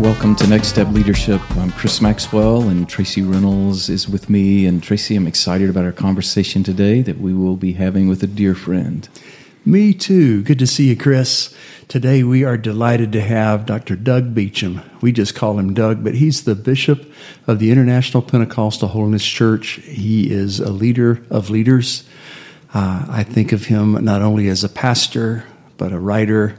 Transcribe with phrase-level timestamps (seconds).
[0.00, 1.42] Welcome to Next Step Leadership.
[1.58, 4.64] I'm Chris Maxwell, and Tracy Reynolds is with me.
[4.64, 8.26] And Tracy, I'm excited about our conversation today that we will be having with a
[8.26, 9.06] dear friend.
[9.66, 10.42] Me too.
[10.42, 11.54] Good to see you, Chris.
[11.86, 13.94] Today we are delighted to have Dr.
[13.94, 14.80] Doug Beacham.
[15.02, 17.04] We just call him Doug, but he's the bishop
[17.46, 19.72] of the International Pentecostal Holiness Church.
[19.82, 22.08] He is a leader of leaders.
[22.72, 25.44] Uh, I think of him not only as a pastor,
[25.76, 26.58] but a writer,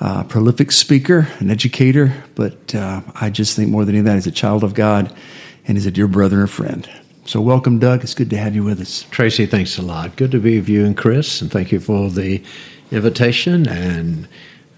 [0.00, 4.14] uh, prolific speaker, an educator, but uh, I just think more than any of that,
[4.14, 5.14] he's a child of God
[5.66, 6.88] and he's a dear brother and friend.
[7.26, 8.02] So, welcome, Doug.
[8.02, 9.04] It's good to have you with us.
[9.10, 10.16] Tracy, thanks a lot.
[10.16, 12.42] Good to be with you and Chris, and thank you for the
[12.90, 13.68] invitation.
[13.68, 14.26] And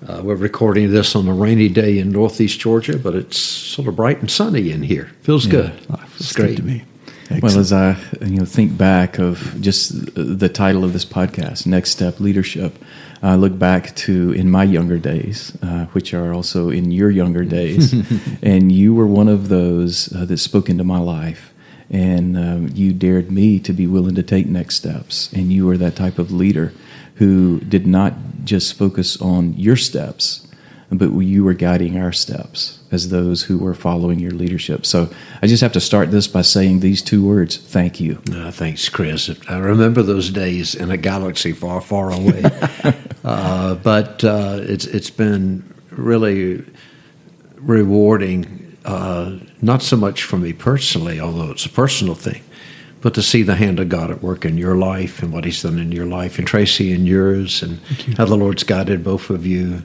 [0.06, 3.96] uh, we're recording this on a rainy day in Northeast Georgia, but it's sort of
[3.96, 5.12] bright and sunny in here.
[5.22, 5.72] Feels yeah, good.
[5.88, 6.84] It's, it's great to me.
[7.30, 7.42] Excellent.
[7.42, 11.90] Well, as I you know think back of just the title of this podcast, Next
[11.90, 12.74] Step Leadership,
[13.22, 17.44] I look back to in my younger days, uh, which are also in your younger
[17.44, 17.92] days,
[18.42, 21.52] and you were one of those uh, that spoke into my life
[21.92, 25.30] and um, you dared me to be willing to take next steps.
[25.32, 26.72] And you were that type of leader
[27.16, 28.14] who did not
[28.44, 30.48] just focus on your steps,
[30.90, 34.84] but you were guiding our steps as those who were following your leadership.
[34.84, 35.10] So
[35.42, 38.22] I just have to start this by saying these two words thank you.
[38.32, 39.30] Uh, thanks, Chris.
[39.48, 42.42] I remember those days in a galaxy far, far away.
[43.24, 46.64] uh, but uh, it's, it's been really
[47.56, 52.42] rewarding uh, not so much for me personally, although it's a personal thing,
[53.00, 55.62] but to see the hand of God at work in your life and what He's
[55.62, 57.78] done in your life, and Tracy in yours, and
[58.16, 59.82] how the Lord's guided both of you,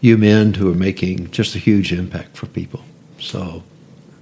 [0.00, 2.82] you men who are making just a huge impact for people.
[3.20, 3.62] So,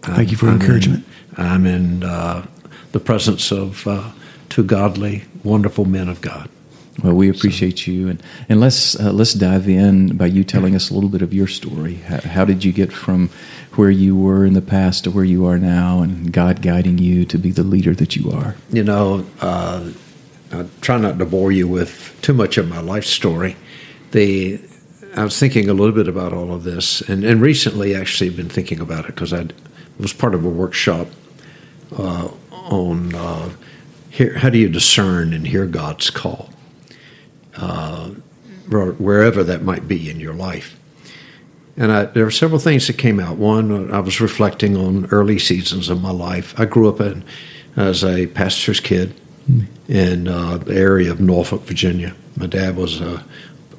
[0.03, 1.07] thank I'm, you for I'm encouragement.
[1.37, 2.47] In, I'm in uh,
[2.93, 4.11] the presence of uh,
[4.49, 6.51] two godly, wonderful men of God.
[7.03, 7.91] Well, we appreciate so.
[7.91, 11.23] you, and and let's uh, let's dive in by you telling us a little bit
[11.23, 11.97] of your story.
[11.97, 13.31] How, how, did you get from
[13.77, 17.25] where you were in the past to where you are now, and God guiding you
[17.27, 18.57] to be the leader that you are?
[18.71, 19.91] You know, uh,
[20.51, 23.57] I try not to bore you with too much of my life story.
[24.11, 24.61] The
[25.15, 28.49] I was thinking a little bit about all of this, and, and recently actually been
[28.49, 29.47] thinking about it because I
[30.01, 31.07] was part of a workshop
[31.97, 33.51] uh, on uh,
[34.37, 36.51] how do you discern and hear God's call
[37.59, 38.09] uh,
[38.71, 40.79] wherever that might be in your life.
[41.77, 43.37] And I, there were several things that came out.
[43.37, 46.59] One, I was reflecting on early seasons of my life.
[46.59, 47.25] I grew up in,
[47.77, 49.15] as a pastor's kid
[49.89, 52.15] in uh, the area of Norfolk, Virginia.
[52.37, 53.25] My dad was a,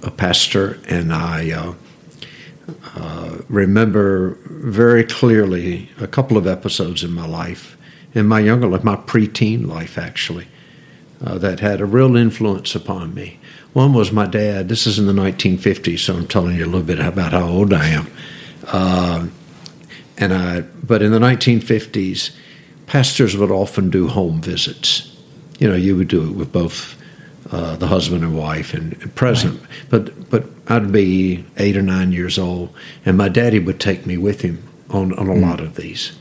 [0.02, 1.74] a pastor, and I uh,
[2.96, 7.78] uh, remember very clearly a couple of episodes in my life,
[8.14, 10.48] in my younger life, my preteen life actually,
[11.24, 13.39] uh, that had a real influence upon me.
[13.74, 14.68] One was my dad.
[14.68, 17.74] This is in the 1950s, so I'm telling you a little bit about how old
[17.74, 18.12] I am.
[18.66, 19.28] Uh,
[20.18, 22.32] and I, but in the 1950s,
[22.88, 25.16] pastors would often do home visits.
[25.60, 27.00] You know, you would do it with both
[27.52, 29.60] uh, the husband and wife and present.
[29.60, 29.70] Right.
[29.90, 32.74] But but I'd be eight or nine years old,
[33.06, 35.42] and my daddy would take me with him on on a mm.
[35.42, 36.18] lot of these.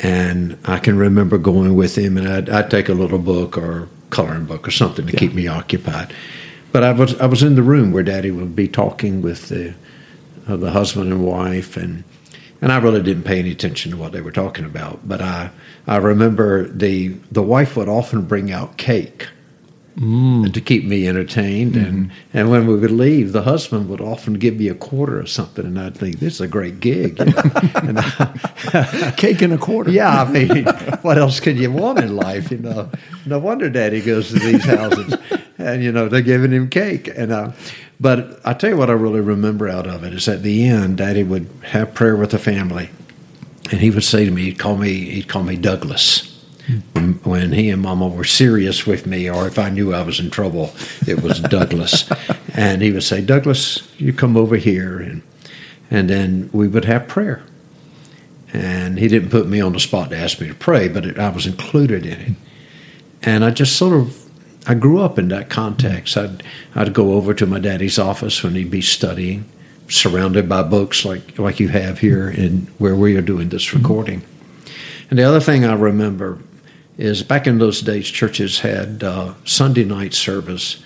[0.00, 3.88] And I can remember going with him, and I'd, I'd take a little book or
[4.10, 5.18] coloring book or something to yeah.
[5.18, 6.14] keep me occupied.
[6.72, 9.74] But I was I was in the room where Daddy would be talking with the
[10.46, 12.04] uh, the husband and wife, and
[12.60, 15.06] and I really didn't pay any attention to what they were talking about.
[15.08, 15.50] But I
[15.86, 19.28] I remember the the wife would often bring out cake.
[19.96, 20.52] Mm.
[20.52, 21.84] To keep me entertained, mm-hmm.
[21.84, 25.26] and and when we would leave, the husband would often give me a quarter or
[25.26, 27.18] something, and I'd think this is a great gig.
[27.74, 29.90] and I, Cake and a quarter.
[29.90, 30.66] Yeah, I mean,
[31.02, 32.52] what else could you want in life?
[32.52, 32.90] You know,
[33.26, 35.16] no wonder Daddy goes to these houses
[35.74, 37.08] and you know they're giving him cake.
[37.08, 37.52] And uh,
[38.00, 40.98] but I tell you what I really remember out of it is at the end
[40.98, 42.90] Daddy would have prayer with the family.
[43.70, 46.34] And he would say to me he'd call me he'd call me Douglas.
[46.92, 50.20] When, when he and Mama were serious with me or if I knew I was
[50.20, 50.74] in trouble
[51.06, 52.08] it was Douglas.
[52.54, 54.98] And he would say Douglas you come over here.
[54.98, 55.22] And
[55.90, 57.42] and then we would have prayer.
[58.52, 61.18] And he didn't put me on the spot to ask me to pray but it,
[61.18, 62.32] I was included in it.
[63.22, 64.27] And I just sort of
[64.68, 66.16] I grew up in that context.
[66.16, 66.42] I'd
[66.74, 69.46] I'd go over to my daddy's office when he'd be studying,
[69.88, 74.22] surrounded by books like like you have here in where we are doing this recording.
[75.10, 76.38] And the other thing I remember
[76.98, 80.82] is back in those days, churches had uh, Sunday night service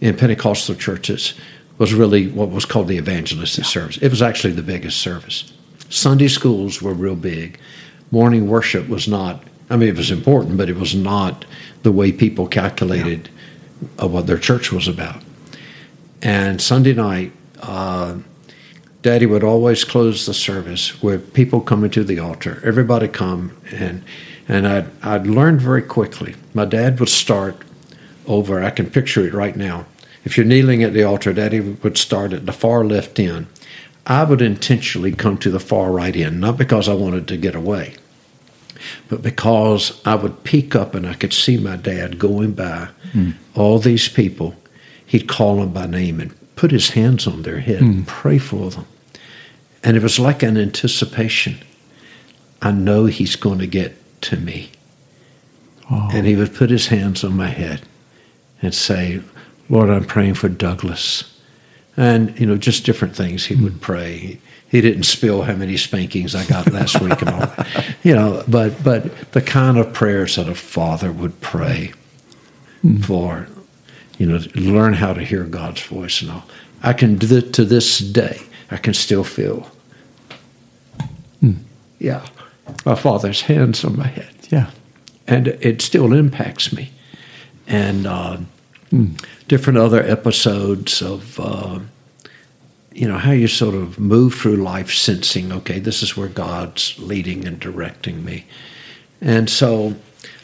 [0.00, 1.34] in Pentecostal churches
[1.78, 3.98] was really what was called the evangelistic service.
[3.98, 5.52] It was actually the biggest service.
[5.88, 7.58] Sunday schools were real big.
[8.10, 9.42] Morning worship was not.
[9.68, 11.44] I mean, it was important, but it was not
[11.86, 13.30] the way people calculated
[13.80, 14.06] yeah.
[14.06, 15.22] what their church was about.
[16.20, 17.30] And Sunday night,
[17.62, 18.16] uh,
[19.02, 22.60] Daddy would always close the service with people coming to the altar.
[22.64, 24.02] Everybody come and
[24.48, 26.34] and I'd, I'd learned very quickly.
[26.54, 27.56] My dad would start
[28.26, 28.64] over.
[28.64, 29.86] I can picture it right now.
[30.24, 33.46] If you're kneeling at the altar, Daddy would start at the far left end.
[34.06, 37.54] I would intentionally come to the far right end, not because I wanted to get
[37.54, 37.94] away,
[39.08, 43.34] but because I would peek up and I could see my dad going by mm.
[43.54, 44.54] all these people.
[45.04, 47.92] He'd call them by name and put his hands on their head mm.
[47.92, 48.86] and pray for them.
[49.84, 51.58] And it was like an anticipation.
[52.60, 54.70] I know he's going to get to me.
[55.90, 56.08] Oh.
[56.12, 57.82] And he would put his hands on my head
[58.60, 59.22] and say,
[59.68, 61.35] Lord, I'm praying for Douglas.
[61.96, 64.38] And, you know, just different things he would pray.
[64.68, 67.96] He didn't spill how many spankings I got last week and all that.
[68.02, 71.92] You know, but but the kind of prayers that a father would pray
[72.84, 73.04] mm.
[73.04, 73.48] for,
[74.18, 76.44] you know, learn how to hear God's voice and all.
[76.82, 78.42] I can do it to this day.
[78.70, 79.70] I can still feel
[81.42, 81.58] Mm.
[81.98, 82.26] Yeah.
[82.84, 84.34] My father's hands on my head.
[84.50, 84.70] Yeah.
[85.26, 86.90] And it still impacts me.
[87.66, 88.38] And uh,
[88.90, 89.24] mm.
[89.48, 91.80] Different other episodes of, uh,
[92.92, 96.98] you know, how you sort of move through life sensing, okay, this is where God's
[96.98, 98.46] leading and directing me.
[99.20, 99.94] And so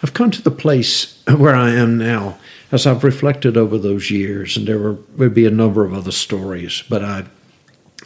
[0.03, 2.39] I've come to the place where I am now
[2.71, 6.11] as I've reflected over those years, and there were, would be a number of other
[6.11, 7.25] stories, but I,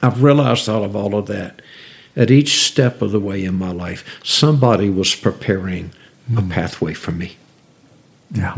[0.03, 1.63] I've realized out of all of that
[2.17, 5.93] at each step of the way in my life, somebody was preparing
[6.29, 6.39] mm.
[6.39, 6.51] a hmm.
[6.51, 7.37] pathway for me.
[8.33, 8.57] Yeah.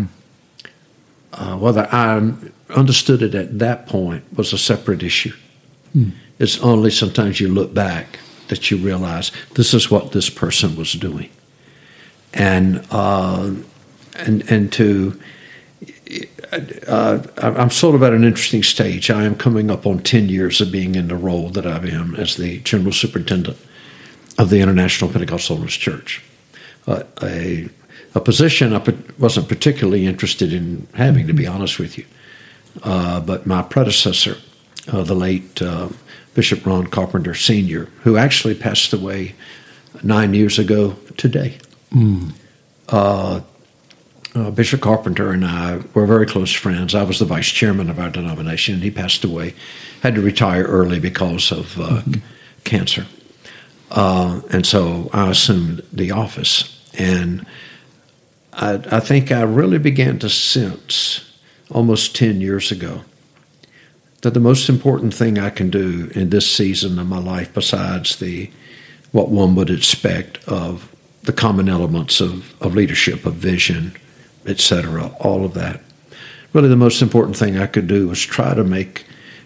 [1.33, 2.33] Uh, whether I
[2.71, 5.35] understood it at that point was a separate issue.
[5.95, 6.13] Mm.
[6.39, 10.93] It's only sometimes you look back that you realize this is what this person was
[10.93, 11.31] doing,
[12.33, 13.53] and uh,
[14.17, 15.21] and and to
[16.87, 19.11] uh, I'm sort of at an interesting stage.
[19.11, 22.15] I am coming up on 10 years of being in the role that I am
[22.17, 23.59] as the General Superintendent
[24.39, 26.23] of the International Pentecostal Church.
[26.87, 27.69] Uh, a,
[28.19, 28.83] a position I
[29.19, 32.05] wasn't particularly interested in having, to be honest with you.
[32.83, 34.37] Uh, but my predecessor,
[34.93, 35.89] uh, the late uh,
[36.35, 39.35] Bishop Ron Carpenter Sr., who actually passed away
[40.03, 41.59] nine years ago today,
[41.93, 42.33] mm
[44.35, 46.95] uh, Bishop Carpenter and I were very close friends.
[46.95, 48.75] I was the vice chairman of our denomination.
[48.75, 49.55] And he passed away,
[50.03, 52.21] had to retire early because of uh, mm-hmm.
[52.65, 53.07] cancer.
[53.91, 56.75] Uh, and so I assumed the office.
[56.97, 57.47] And
[58.53, 61.39] I, I, think I really began to sense
[61.71, 63.03] almost 10 years ago
[64.23, 68.17] that the most important thing I can do in this season of my life, besides
[68.17, 68.51] the
[69.13, 73.95] what one would expect of the common elements of, of leadership, of vision,
[74.47, 75.15] etc.
[75.21, 75.81] All of that.
[76.53, 79.05] Really, the most important thing I could do was try to make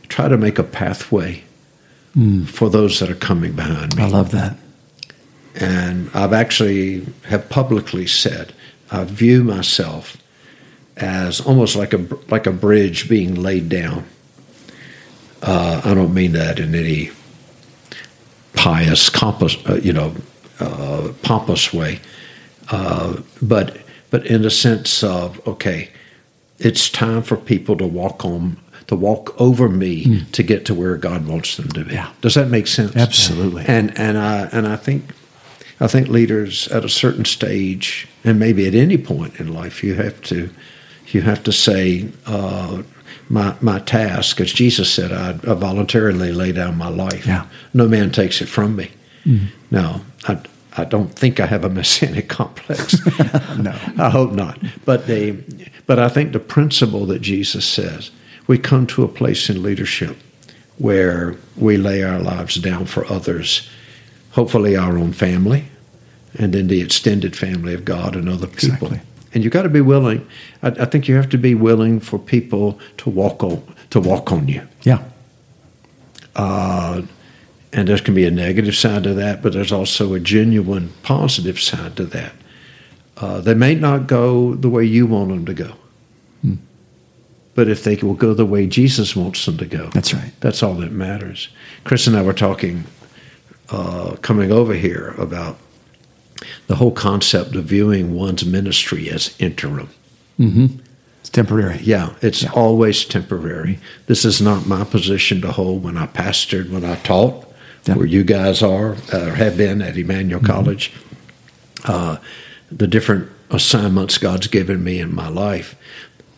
[0.09, 1.43] try to make a pathway
[2.17, 2.47] mm.
[2.47, 4.03] for those that are coming behind me.
[4.03, 4.57] I love that.
[5.55, 8.53] And I've actually have publicly said
[8.93, 10.19] I view myself
[10.97, 14.05] as almost like a like a bridge being laid down.
[15.43, 17.11] Uh, I don't mean that in any
[18.53, 20.15] pious, compass, uh, you know,
[20.61, 22.01] uh, pompous way,
[22.71, 23.79] uh, but
[24.11, 25.89] but in the sense of okay,
[26.59, 28.59] it's time for people to walk on
[28.89, 30.33] to walk over me mm.
[30.33, 31.95] to get to where God wants them to be.
[31.95, 32.13] Yeah.
[32.21, 32.95] Does that make sense?
[32.95, 33.65] Absolutely.
[33.67, 35.05] And and I and I think
[35.83, 39.95] I think leaders at a certain stage, and maybe at any point in life, you
[39.95, 40.51] have to
[41.09, 42.09] you have to say.
[42.25, 42.83] Uh,
[43.29, 47.27] my, my task, as Jesus said, I, I, voluntarily lay down my life.
[47.27, 47.47] Yeah.
[47.73, 48.91] No man takes it from me.
[49.25, 49.47] Mm.
[49.71, 50.39] Now, I,
[50.77, 53.05] I don't think I have a messianic complex.
[53.59, 54.59] no, I hope not.
[54.85, 55.33] But they,
[55.87, 58.11] but I think the principle that Jesus says,
[58.47, 60.17] we come to a place in leadership
[60.77, 63.69] where we lay our lives down for others,
[64.33, 65.65] hopefully our own family,
[66.39, 68.89] and then the extended family of God and other people.
[68.89, 69.01] Exactly.
[69.35, 70.27] And you've got to be willing.
[70.63, 74.31] I, I, think you have to be willing for people to walk on to walk
[74.31, 74.67] on you.
[74.83, 75.03] Yeah.
[76.37, 77.03] Uh,
[77.73, 81.61] and there can be a negative side to that, but there's also a genuine positive
[81.61, 82.33] side to that.
[83.17, 85.73] Uh, they may not go the way you want them to go.
[86.43, 86.55] Hmm.
[87.55, 89.91] but if they will go the way Jesus wants them to go.
[89.91, 90.33] That's right.
[90.41, 91.49] That's all that matters.
[91.85, 92.85] Chris and I were talking
[93.69, 95.57] uh, coming over here about
[96.67, 99.89] the whole concept of viewing one's ministry as interim.
[100.39, 100.79] Mm-hmm.
[101.21, 101.79] It's temporary.
[101.83, 103.79] Yeah, it's always temporary.
[104.07, 107.47] This is not my position to hold when I pastored, when I taught,
[107.87, 107.97] Yeah.
[107.97, 110.53] where you guys are or have been at Emmanuel mm-hmm.
[110.53, 110.93] College.
[111.85, 112.17] Uh,
[112.71, 115.77] the different assignments God's given me in my life.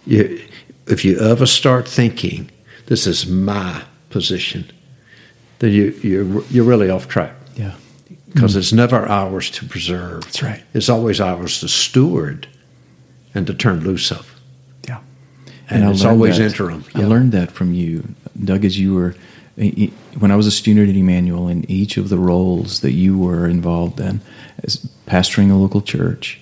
[0.07, 0.41] You,
[0.87, 2.51] if you ever start thinking
[2.87, 4.71] this is my position,
[5.61, 7.75] then you, you're you're really off track Yeah.
[8.35, 10.25] Because it's never ours to preserve.
[10.25, 10.63] That's right.
[10.75, 12.49] It's always ours to steward
[13.35, 14.39] and to turn loose of.
[14.89, 14.99] Yeah.
[15.71, 16.85] And, I it's always that- interim.
[16.95, 17.07] I Yeah.
[17.07, 19.15] learned that from you, Doug, as you were
[20.19, 23.47] when I was a student at Emmanuel, in each of the roles that you were
[23.47, 24.21] involved in,
[24.65, 26.41] as pastoring a local church,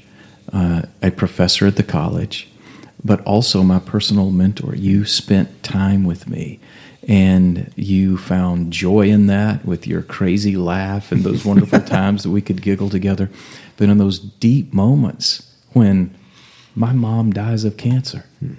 [0.51, 2.49] uh, a professor at the college,
[3.05, 4.75] but also my personal mentor.
[4.75, 6.61] You spent time with me.
[7.09, 12.31] And you found joy in that with your crazy laugh and those wonderful times that
[12.31, 13.29] we could giggle together.
[13.77, 16.15] But in those deep moments when
[16.77, 18.55] my mom dies of cancer, hmm.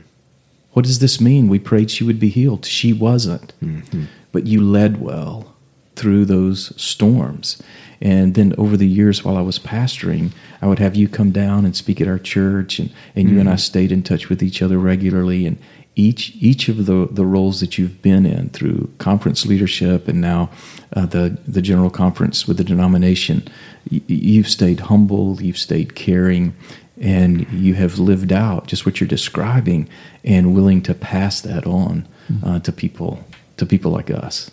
[0.74, 1.48] what does this mean?
[1.48, 2.66] We prayed she would be healed.
[2.66, 3.54] She wasn't.
[3.62, 4.04] Hmm, hmm.
[4.34, 5.56] But you led well
[5.96, 7.62] through those storms.
[8.04, 11.64] And then over the years while I was pastoring, I would have you come down
[11.64, 14.62] and speak at our church and, and you and I stayed in touch with each
[14.62, 15.58] other regularly and
[15.96, 20.50] each each of the, the roles that you've been in through conference leadership and now
[20.96, 23.48] uh, the the general conference with the denomination,
[23.90, 26.54] y- you've stayed humble, you've stayed caring,
[27.00, 29.88] and you have lived out just what you're describing
[30.26, 32.06] and willing to pass that on
[32.44, 33.24] uh, to people
[33.58, 34.52] to people like us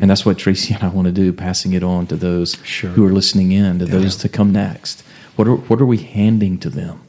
[0.00, 2.90] and that's what tracy and i want to do passing it on to those Sure.
[2.90, 5.02] who are listening in to those to come next
[5.36, 7.00] what are, what are we handing to them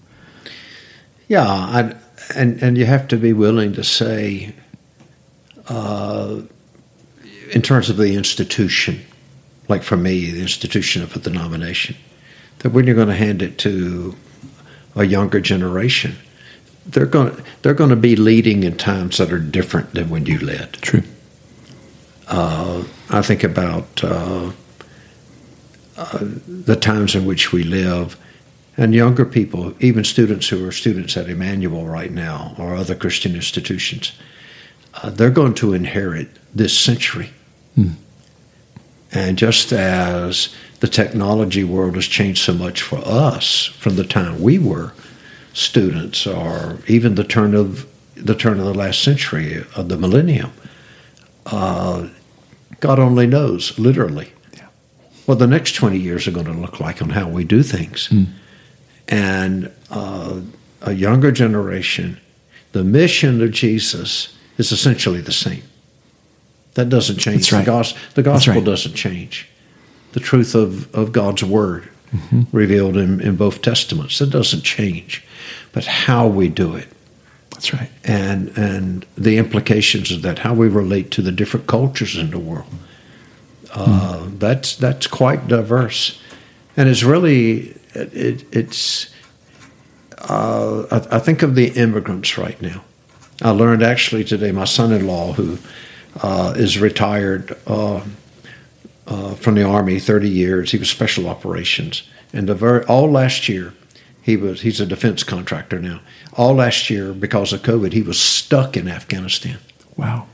[1.28, 1.96] Yeah, I,
[2.36, 4.54] and and you have to be willing to say,
[5.68, 6.42] uh,
[7.52, 9.00] in terms of the institution,
[9.70, 11.96] like for me, the institution of a denomination,
[12.60, 14.16] that when you're going to hand it to
[14.96, 16.16] a younger generation,
[16.86, 20.40] they're going they're going to be leading in times that are different than when you
[20.40, 20.74] led.
[20.74, 21.04] True.
[22.28, 24.52] Uh, I think about uh,
[25.98, 28.18] uh, the times in which we live,
[28.78, 33.36] and younger people, even students who are students at Emmanuel right now or other Christian
[33.36, 34.14] institutions,
[34.96, 37.32] uh, they're going to inherit this century.
[39.12, 40.50] And just as
[40.80, 44.94] the technology world has changed so much for us from the time we were
[45.54, 50.52] students, or even the turn of the turn of the last century of the millennium,
[51.46, 52.08] uh,
[52.80, 54.34] God only knows, literally,
[55.26, 58.12] what the next 20 years are going to look like on how we do things.
[59.08, 60.42] And uh,
[60.82, 62.20] a younger generation,
[62.72, 65.64] the mission of Jesus is essentially the same.
[66.74, 67.52] That doesn't change.
[67.52, 67.60] Right.
[67.60, 68.66] The, gos- the gospel right.
[68.66, 69.48] doesn't change.
[70.14, 71.90] The truth of, of God's word
[72.52, 75.26] revealed in, in both testaments, that doesn't change.
[75.72, 76.88] But how we do it,
[77.64, 77.90] That's right.
[78.04, 82.40] and and the implications of that, how we relate to the different cultures in the
[82.40, 82.68] world.
[83.72, 86.20] Uh, That's that's quite diverse,
[86.76, 89.14] and it's really it, it's.
[90.18, 92.84] Uh, I, I think of the immigrants right now.
[93.42, 94.52] I learned actually today.
[94.52, 95.58] My son-in-law, who
[96.22, 98.02] uh, is retired uh,
[99.08, 102.04] uh, from the army, thirty years, he was special operations,
[102.34, 103.74] and the very all last year
[104.24, 106.00] he was he's a defense contractor now.
[106.34, 109.60] All last year, because of COVID, he was stuck in Afghanistan.
[109.98, 110.28] Wow.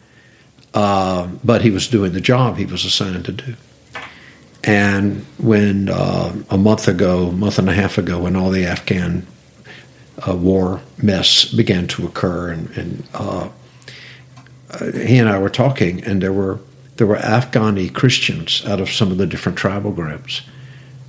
[0.73, 3.55] Um, but he was doing the job he was assigned to do.
[4.63, 9.25] And when uh, a month ago, month and a half ago, when all the Afghan
[10.27, 13.49] uh, war mess began to occur, and, and uh,
[14.69, 16.59] uh, he and I were talking, and there were
[16.97, 20.41] there were Afghani Christians out of some of the different tribal groups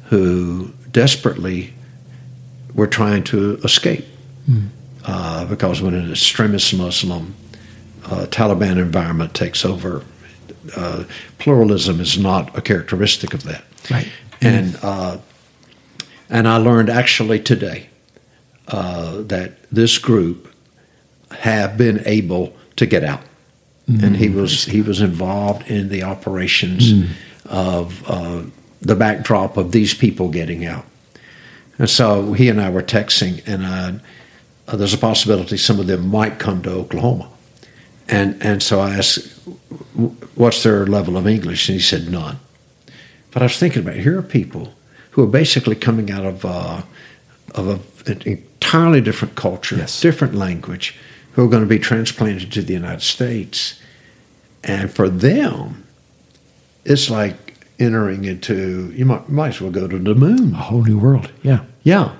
[0.04, 1.74] who desperately
[2.74, 4.04] were trying to escape
[5.04, 7.34] uh, because when an extremist Muslim
[8.04, 10.04] uh, Taliban environment takes over,
[10.76, 11.04] uh,
[11.38, 13.64] pluralism is not a characteristic of that.
[13.90, 14.08] Right.
[14.40, 15.18] And uh,
[16.28, 17.88] and I learned actually today
[18.68, 20.52] uh, that this group
[21.30, 23.22] have been able to get out,
[24.04, 27.10] and he was he was involved in the operations
[27.46, 28.42] of uh,
[28.80, 30.84] the backdrop of these people getting out.
[31.80, 33.92] And so he and I were texting, and uh,
[34.68, 37.26] uh, there's a possibility some of them might come to Oklahoma.
[38.06, 39.18] And and so I asked,
[40.34, 42.36] "What's their level of English?" And he said, "None."
[43.30, 44.02] But I was thinking about it.
[44.02, 44.74] here are people
[45.12, 46.82] who are basically coming out of uh,
[47.54, 50.00] of a, an entirely different culture, Yes.
[50.02, 50.98] different language,
[51.32, 53.80] who are going to be transplanted to the United States.
[54.62, 55.86] And for them,
[56.84, 60.52] it's like entering into, you might, might as well go to the moon.
[60.52, 61.32] A whole new world.
[61.42, 61.64] Yeah.
[61.82, 62.16] Yeah.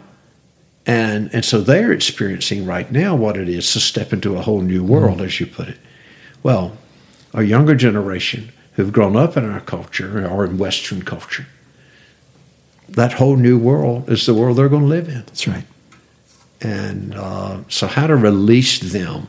[0.86, 4.62] And, and so they're experiencing right now what it is to step into a whole
[4.62, 5.26] new world, mm.
[5.26, 5.78] as you put it.
[6.42, 6.76] Well,
[7.34, 11.46] a younger generation who've grown up in our culture or in Western culture,
[12.88, 15.22] that whole new world is the world they're going to live in.
[15.26, 15.64] That's right.
[16.60, 19.28] And uh, so, how to release them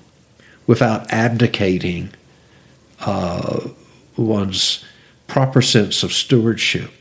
[0.68, 2.10] without abdicating
[3.02, 3.70] uh,
[4.18, 4.84] one's
[5.28, 6.92] proper sense of stewardship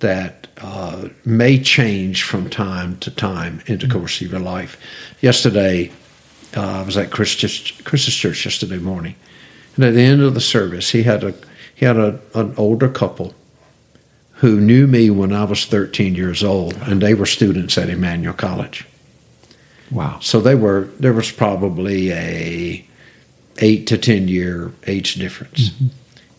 [0.00, 4.80] that uh, may change from time to time in the course of your life.
[5.20, 5.92] Yesterday,
[6.56, 9.14] uh, I was at Chris's, Chris's church yesterday morning,
[9.76, 11.34] and at the end of the service, he had a
[11.74, 13.34] he had a, an older couple
[14.38, 18.34] who knew me when I was 13 years old, and they were students at Emmanuel
[18.34, 18.84] College.
[19.90, 20.18] Wow!
[20.20, 22.84] So they were there was probably a
[23.58, 25.86] eight to ten year age difference, mm-hmm.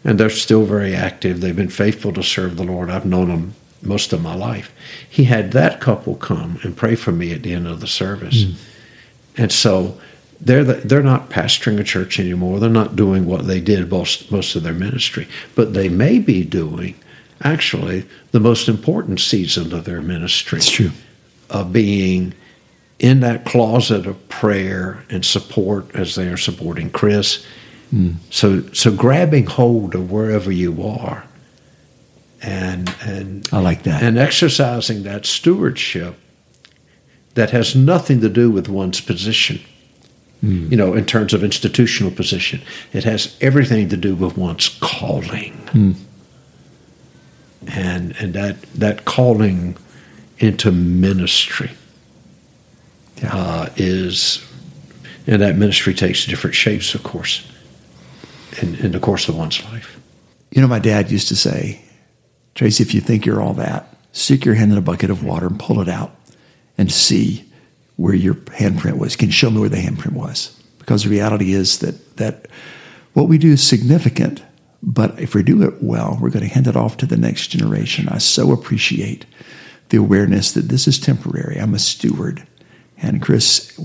[0.04, 1.42] And they're still very active.
[1.42, 2.90] They've been faithful to serve the Lord.
[2.90, 4.72] I've known them most of my life.
[5.10, 8.44] He had that couple come and pray for me at the end of the service,
[8.44, 8.56] mm.
[9.38, 10.00] and so
[10.42, 12.60] they're the, they're not pastoring a church anymore.
[12.60, 16.44] They're not doing what they did most most of their ministry, but they may be
[16.44, 16.96] doing
[17.42, 20.58] actually the most important season of their ministry.
[20.58, 20.92] It's true
[21.50, 22.34] of being
[23.00, 27.46] in that closet of prayer and support as they are supporting Chris.
[27.94, 28.16] Mm.
[28.30, 31.26] So so grabbing hold of wherever you are
[32.42, 34.02] and and I like that.
[34.02, 36.16] And exercising that stewardship
[37.36, 39.62] that has nothing to do with one's position.
[40.44, 40.72] Mm.
[40.72, 42.62] You know, in terms of institutional position,
[42.94, 45.54] it has everything to do with one's calling.
[45.68, 45.96] Mm.
[47.68, 49.78] And and that that calling
[50.38, 51.72] into ministry
[53.22, 53.36] yeah.
[53.36, 54.46] uh, is,
[55.28, 57.46] and that ministry takes different shapes, of course,
[58.62, 60.00] in, in the course of one's life.
[60.52, 61.82] You know, my dad used to say,
[62.56, 65.48] Tracy, if you think you're all that, stick your hand in a bucket of water
[65.48, 66.16] and pull it out
[66.78, 67.46] and see
[67.96, 69.16] where your handprint was.
[69.16, 70.58] Can you show me where the handprint was?
[70.80, 72.48] Because the reality is that that
[73.14, 74.44] what we do is significant,
[74.82, 77.48] but if we do it well, we're going to hand it off to the next
[77.48, 78.08] generation.
[78.10, 79.26] I so appreciate
[79.90, 81.58] the awareness that this is temporary.
[81.58, 82.46] I'm a steward.
[82.98, 83.78] And Chris,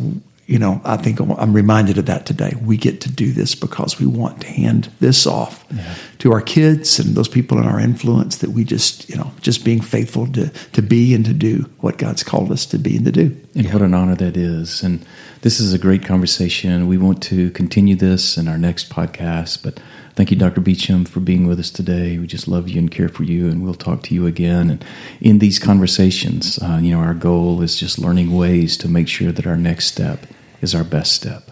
[0.47, 2.53] you know, I think I'm reminded of that today.
[2.63, 5.95] We get to do this because we want to hand this off yeah.
[6.19, 9.65] to our kids and those people in our influence that we just, you know, just
[9.65, 13.07] being faithful to, to be and to do what God's called us to be and
[13.07, 13.44] to do.
[13.55, 13.73] And yeah.
[13.73, 14.83] what an honor that is.
[14.83, 15.05] And
[15.43, 16.89] this is a great conversation.
[16.89, 19.81] We want to continue this in our next podcast, but
[20.17, 20.61] Thank you, Dr.
[20.61, 22.19] Beacham, for being with us today.
[22.19, 24.71] We just love you and care for you, and we'll talk to you again.
[24.71, 24.85] And
[25.21, 29.33] in these conversations, uh, you know, our goal is just learning ways to make sure
[29.33, 30.27] that our next step
[30.63, 31.51] is our best step.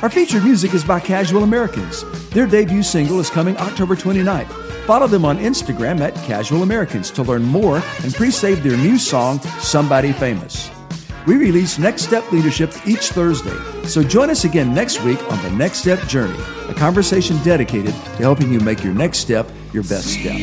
[0.03, 2.03] Our featured music is by Casual Americans.
[2.31, 4.51] Their debut single is coming October 29th.
[4.85, 8.97] Follow them on Instagram at Casual Americans to learn more and pre save their new
[8.97, 10.69] song, Somebody Famous.
[11.25, 15.51] We release Next Step Leadership each Thursday, so join us again next week on the
[15.51, 16.37] Next Step Journey,
[16.67, 20.35] a conversation dedicated to helping you make your next step your best step.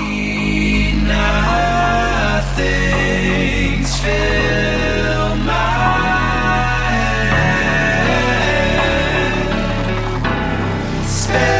[11.31, 11.60] stay.